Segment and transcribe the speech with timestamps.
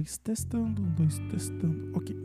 [0.00, 1.90] dois, testando, um, dois, testando.
[1.94, 2.16] Ok.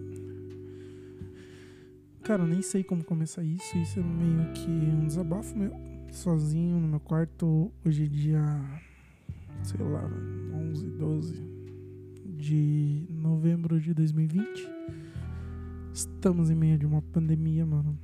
[2.24, 3.78] Cara, nem sei como começar isso.
[3.78, 5.74] Isso é meio que um desabafo meu.
[6.12, 7.72] Sozinho no meu quarto.
[7.86, 8.42] Hoje é dia.
[9.64, 10.10] Sei lá,
[10.54, 11.56] 11, 12
[12.38, 14.46] de novembro de 2020.
[15.94, 17.98] Estamos em meio de uma pandemia, mano.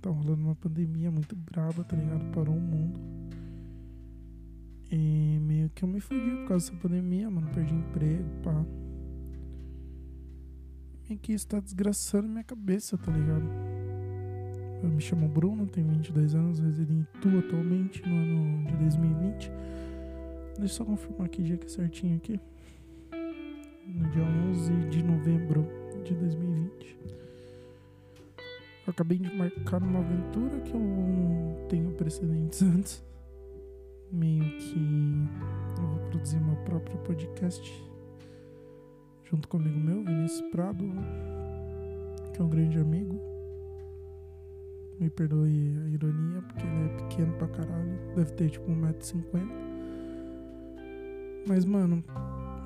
[0.00, 2.24] Tá rolando uma pandemia muito braba, tá ligado?
[2.32, 3.00] Parou o mundo.
[4.90, 7.48] E meio que eu me fudi por causa dessa pandemia, mano.
[7.52, 8.64] Perdi emprego, pá.
[11.08, 13.44] Meio que isso tá desgraçando minha cabeça, tá ligado?
[14.82, 19.50] Eu me chamo Bruno, tenho 22 anos, resido em Itu atualmente, no ano de 2020.
[20.58, 22.40] Deixa eu só confirmar que dia que é certinho aqui.
[23.86, 25.66] No dia 11 de novembro
[26.04, 26.98] de 2020.
[28.86, 33.02] Eu acabei de marcar uma aventura que eu não tenho precedentes antes
[34.14, 34.78] meio que
[35.76, 37.84] eu vou produzir meu próprio podcast
[39.24, 40.84] junto com amigo meu, Vinícius Prado,
[42.32, 43.20] que é um grande amigo.
[45.00, 49.48] Me perdoe a ironia, porque ele é pequeno pra caralho, deve ter tipo 1,50m.
[51.46, 52.02] Mas, mano,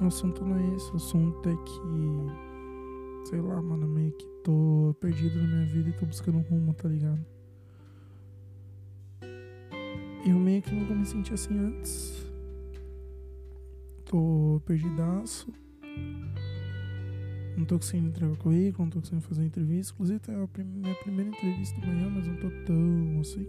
[0.00, 4.95] o assunto não é esse, o assunto é que, sei lá, mano, meio que tô
[5.00, 7.25] perdido na minha vida e tô buscando um rumo, tá ligado?
[10.27, 12.31] Eu meio que nunca me senti assim antes.
[14.05, 15.53] Tô perdidaço.
[17.59, 19.92] Não tô conseguindo entregar currículo, não tô conseguindo fazer entrevista.
[19.92, 23.47] Inclusive, é a minha primeira entrevista amanhã, mas não tô tão assim.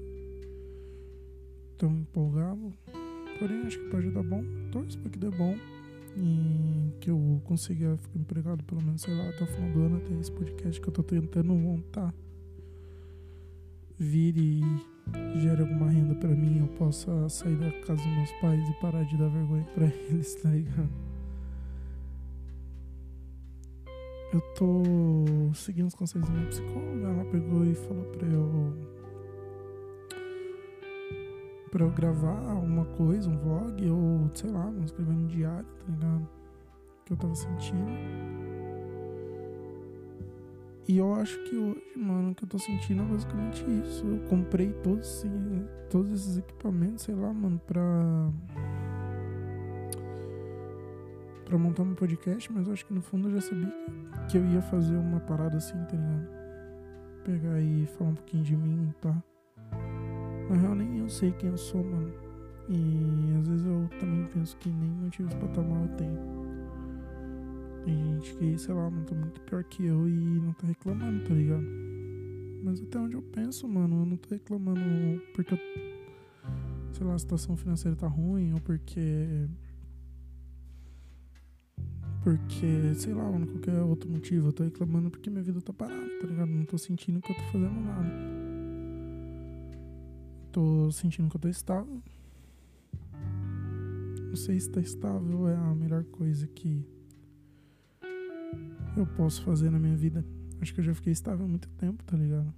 [1.77, 2.73] Tão empolgado.
[3.37, 4.43] Porém, acho que pode dar bom.
[4.71, 5.55] Torço pra que dê bom.
[6.17, 9.97] E que eu consiga ficar empregado pelo menos, sei lá, até o final do ano,
[9.97, 12.11] até esse podcast que eu tô tentando montar.
[13.95, 14.61] Vire
[15.37, 19.03] gere alguma renda para mim, eu possa sair da casa dos meus pais e parar
[19.03, 21.08] de dar vergonha para eles, tá ligado?
[24.31, 24.83] Eu tô
[25.55, 28.89] seguindo os conselhos da minha psicóloga, ela pegou e falou pra eu
[31.71, 36.29] pra eu gravar alguma coisa, um vlog, ou sei lá, escrever um diário, tá ligado?
[37.05, 37.91] Que eu tava sentindo.
[40.87, 44.03] E eu acho que hoje, mano, o que eu tô sentindo é basicamente isso.
[44.07, 48.31] Eu comprei todos, assim, todos esses equipamentos, sei lá, mano, pra.
[51.49, 53.73] Pra montar um podcast, mas eu acho que no fundo eu já sabia
[54.29, 56.29] que eu ia fazer uma parada assim, tá ligado?
[57.25, 59.23] Pegar e falar um pouquinho de mim, tá?
[60.47, 62.13] Na real, nem eu sei quem eu sou, mano.
[62.69, 66.19] E às vezes eu também penso que nem motivos pra estar mal eu tenho.
[67.83, 71.23] Tem gente que, sei lá, mano, tá muito pior que eu e não tá reclamando,
[71.23, 71.65] tá ligado?
[72.63, 74.79] Mas até onde eu penso, mano, eu não tô reclamando
[75.33, 75.59] porque, eu,
[76.93, 79.47] sei lá, a situação financeira tá ruim ou porque.
[82.29, 84.49] Porque, sei lá, mano, qualquer outro motivo.
[84.49, 86.49] Eu tô reclamando porque minha vida tá parada, tá ligado?
[86.51, 88.09] Não tô sentindo que eu tô fazendo nada.
[90.51, 92.03] Tô sentindo que eu tô estável.
[94.27, 96.85] Não sei se tá estável é a melhor coisa que
[98.95, 100.23] eu posso fazer na minha vida.
[100.61, 102.53] Acho que eu já fiquei estável há muito tempo, tá ligado?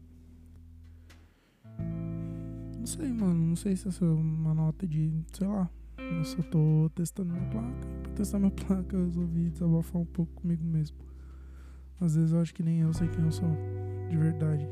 [2.77, 3.35] Não sei, mano.
[3.35, 5.69] Não sei se essa é uma nota de, sei lá.
[6.17, 7.87] Eu só tô testando minha placa.
[8.03, 10.97] Pra testar minha placa, eu resolvi desabafar um pouco comigo mesmo.
[11.99, 13.49] Às vezes eu acho que nem eu sei quem eu sou,
[14.09, 14.67] de verdade.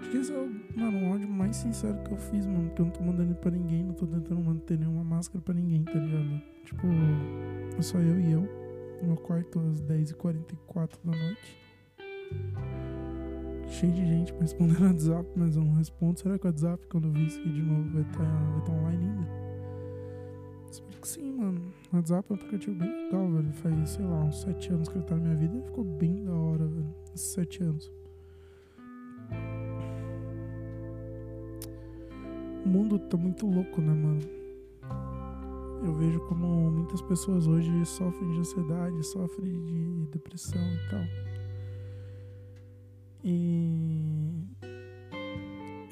[0.00, 2.68] Acho que esse é o, mano, o áudio mais sincero que eu fiz, mano.
[2.68, 5.84] Porque eu não tô mandando pra ninguém, não tô tentando manter nenhuma máscara pra ninguém,
[5.84, 6.42] tá ligado?
[6.64, 6.86] Tipo,
[7.76, 8.68] é só eu e eu
[9.02, 11.56] no meu quarto às 10h44 da noite.
[13.78, 16.18] Cheio de gente me respondendo no WhatsApp, mas eu não respondo.
[16.18, 18.72] Será que o WhatsApp, quando eu vi isso aqui de novo, vai estar tá, tá
[18.72, 19.28] online ainda?
[20.68, 21.60] Espero que sim, mano.
[21.92, 23.52] O WhatsApp é um aplicativo bem legal, velho.
[23.52, 26.24] Faz, sei lá, uns 7 anos que ele tá na minha vida e ficou bem
[26.24, 26.94] da hora, velho.
[27.14, 27.92] Esses 7 anos.
[32.64, 34.38] O mundo tá muito louco, né, mano?
[35.84, 41.27] eu vejo como muitas pessoas hoje sofrem de ansiedade, sofrem de depressão e tal.
[43.30, 44.42] E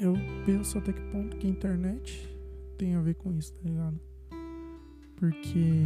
[0.00, 0.14] eu
[0.46, 2.34] penso até que ponto que a internet
[2.78, 4.00] tem a ver com isso, tá ligado?
[5.16, 5.82] Porque,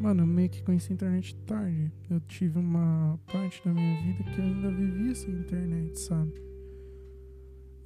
[0.00, 1.92] mano, eu meio que conheci a internet tarde.
[2.08, 6.32] Eu tive uma parte da minha vida que eu ainda vivia sem internet, sabe?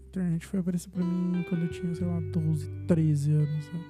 [0.04, 3.84] A internet foi aparecer pra mim quando eu tinha, sei lá, 12, 13 anos, sabe?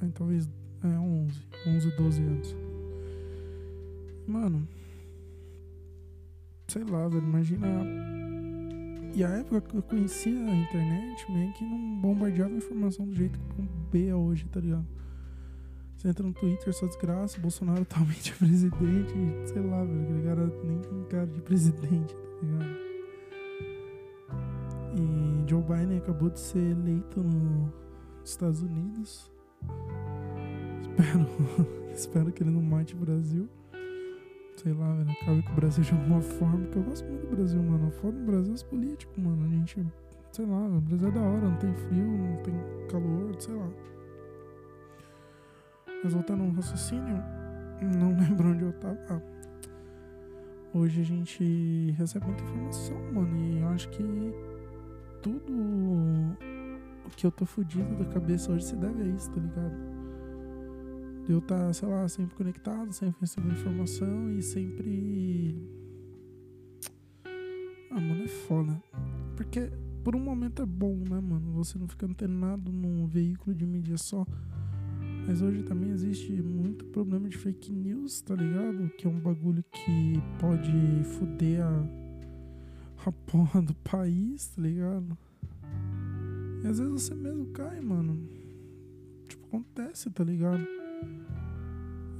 [0.00, 0.48] Aí, talvez
[0.82, 1.34] é 11,
[1.66, 2.56] 11, 12 anos.
[4.26, 4.66] Mano,
[6.68, 7.66] sei lá, velho, imagina.
[9.14, 13.38] E a época que eu conhecia a internet, meio que não bombardeava informação do jeito
[13.38, 14.86] que bombeia hoje, tá ligado?
[15.96, 19.12] Você entra no Twitter, só desgraça, Bolsonaro totalmente presidente,
[19.46, 22.88] sei lá, velho, aquele cara nem tem cara de presidente, tá ligado?
[24.94, 27.72] E Joe Biden acabou de ser eleito nos
[28.24, 29.32] Estados Unidos.
[30.82, 31.26] Espero,
[31.92, 33.48] espero que ele não mate o Brasil.
[34.58, 37.36] Sei lá, velho, acabe com o Brasil de alguma forma, porque eu gosto muito do
[37.36, 37.92] Brasil, mano.
[37.92, 39.44] Foda no Brasil os políticos, mano.
[39.44, 39.86] A gente,
[40.32, 42.54] sei lá, o Brasil é da hora, não tem frio, não tem
[42.90, 43.68] calor, sei lá.
[46.02, 47.22] Mas voltando ao raciocínio,
[48.00, 48.98] não lembro onde eu tava.
[49.10, 49.20] Ah,
[50.74, 54.02] hoje a gente recebe muita informação, mano, e eu acho que
[55.22, 59.97] tudo o que eu tô fudido da cabeça hoje se deve a isso, tá ligado?
[61.28, 65.54] De eu estar, tá, sei lá, sempre conectado, sempre recebendo informação e sempre.
[67.90, 68.82] Ah, mano, é foda.
[69.36, 69.70] Porque
[70.02, 71.52] por um momento é bom, né, mano?
[71.52, 74.26] Você não fica antenado num veículo de mídia só.
[75.26, 78.88] Mas hoje também existe muito problema de fake news, tá ligado?
[78.96, 81.86] Que é um bagulho que pode foder a,
[83.04, 85.18] a porra do país, tá ligado?
[86.64, 88.18] E às vezes você mesmo cai, mano.
[89.28, 90.77] Tipo, acontece, tá ligado?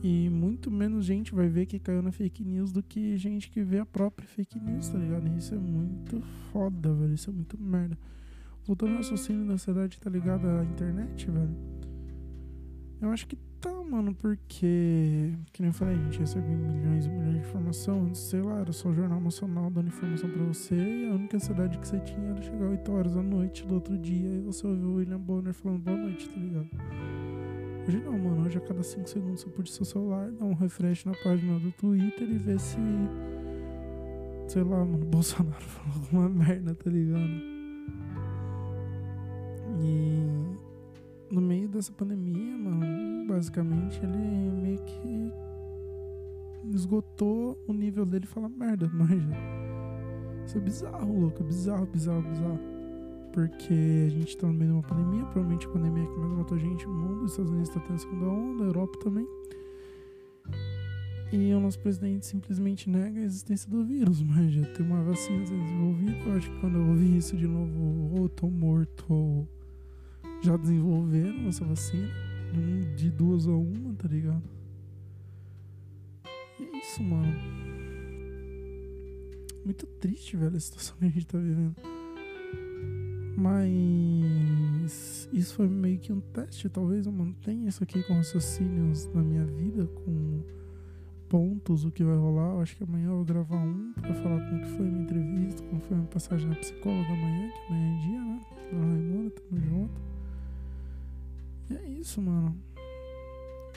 [0.08, 3.62] E muito menos gente vai ver que caiu na fake news do que gente que
[3.62, 5.28] vê a própria fake news, tá ligado?
[5.36, 6.20] Isso é muito
[6.52, 7.14] foda, velho.
[7.14, 7.98] Isso é muito merda.
[8.66, 10.46] Voltando ao raciocínio da sociedade, tá ligado?
[10.46, 11.78] À internet, velho
[13.00, 17.08] eu acho que tá, mano, porque, que nem eu falei, a gente recebe milhões e
[17.08, 18.14] milhões de informação.
[18.14, 21.78] Sei lá, era só o Jornal Nacional dando informação pra você e a única ansiedade
[21.78, 24.88] que você tinha era chegar 8 horas da noite do outro dia e você ouviu
[24.88, 27.27] o William Bonner falando boa noite, tá ligado?
[27.88, 28.44] Hoje não, mano.
[28.44, 31.72] Hoje a cada 5 segundos você puxa seu celular, dá um refresh na página do
[31.72, 32.76] Twitter e vê se.
[34.46, 37.22] Sei lá, mano, Bolsonaro falou alguma merda, tá ligado?
[39.80, 45.32] E no meio dessa pandemia, mano, basicamente ele meio que
[46.74, 49.34] esgotou o nível dele e fala merda, manja.
[50.44, 52.77] Isso é bizarro, louco, é bizarro, bizarro, bizarro.
[53.38, 56.58] Porque a gente tá no meio de uma pandemia, provavelmente a pandemia que mais matou
[56.58, 59.28] gente no mundo, os Estados Unidos tá tendo a segunda onda, a Europa também.
[61.32, 65.38] E o nosso presidente simplesmente nega a existência do vírus, mas já tem uma vacina
[65.38, 66.18] desenvolvida.
[66.26, 69.48] Eu acho que quando eu ouvi isso de novo, ou tô morto, ou
[70.42, 72.08] já desenvolveram essa vacina.
[72.96, 74.42] De duas a uma, tá ligado?
[76.58, 77.38] E é isso, mano.
[79.64, 81.97] Muito triste, velho, a situação que a gente tá vivendo.
[83.40, 86.68] Mas isso foi meio que um teste.
[86.68, 90.42] Talvez eu mantenha isso aqui com raciocínios na minha vida, com
[91.28, 92.54] pontos, o que vai rolar.
[92.54, 95.62] Eu acho que amanhã eu vou gravar um pra falar como que foi minha entrevista,
[95.62, 98.40] como foi minha passagem na psicóloga amanhã, que amanhã é dia, né?
[98.72, 100.00] Dona Raimunda, tamo junto.
[101.70, 102.56] E é isso, mano.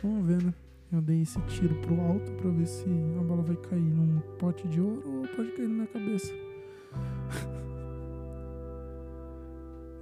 [0.02, 0.56] Vamos ver, né?
[0.92, 4.68] Eu dei esse tiro pro alto pra ver se a bola vai cair num pote
[4.68, 6.34] de ouro ou pode cair na minha cabeça.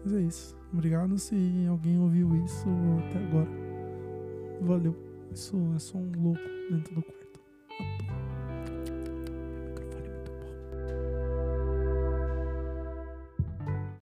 [0.04, 0.58] Mas é isso.
[0.74, 1.36] Obrigado se
[1.68, 2.68] alguém ouviu isso
[3.08, 3.50] até agora.
[4.62, 4.96] Valeu.
[5.34, 7.29] Isso é só um louco dentro do quarto.